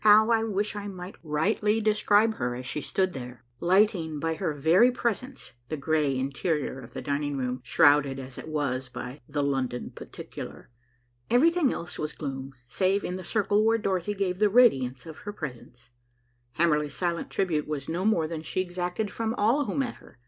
[0.03, 4.51] How I wish I might rightly describe her as she stood there, lighting by her
[4.51, 9.43] very presence the gray interior of the dining room, shrouded as it was by the
[9.43, 10.71] "London particular."
[11.29, 15.31] Everything else was gloom, save in the circle where Dorothy gave the radiance of her
[15.31, 15.91] presence.
[16.53, 20.17] Hamerly's silent tribute was no more than she exacted from all who met her.